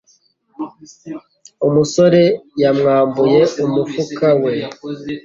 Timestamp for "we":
4.41-4.53